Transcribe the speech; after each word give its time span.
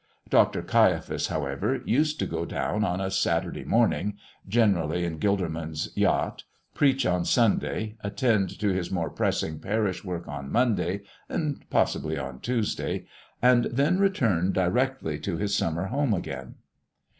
Dr. 0.31 0.63
Caiaphas, 0.63 1.27
however, 1.27 1.83
used 1.85 2.17
to 2.17 2.25
go 2.25 2.43
down 2.43 2.83
on 2.83 2.99
a 2.99 3.11
Saturday 3.11 3.63
morning 3.63 4.17
generally 4.47 5.05
in 5.05 5.19
Gilderman's 5.19 5.95
yacht 5.95 6.43
preach 6.73 7.05
on 7.05 7.23
Sunday, 7.23 7.97
attend 8.01 8.59
to 8.59 8.69
his 8.69 8.89
more 8.89 9.11
pressing 9.11 9.59
parish 9.59 10.03
work 10.03 10.27
on 10.27 10.51
Monday 10.51 11.01
and 11.29 11.63
possibly 11.69 12.17
on 12.17 12.39
Tuesday, 12.39 13.05
and 13.43 13.65
then 13.65 13.99
return 13.99 14.51
directly 14.51 15.19
to 15.19 15.37
his 15.37 15.53
summer 15.53 15.85
home 15.85 16.15
again. 16.15 16.55